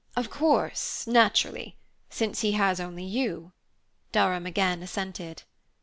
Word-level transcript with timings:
"Of 0.15 0.31
course 0.31 1.05
naturally 1.05 1.75
since 2.09 2.41
he 2.41 2.53
has 2.53 2.79
only 2.79 3.03
you," 3.03 3.51
Durham 4.11 4.47
again 4.47 4.81
assented. 4.81 5.43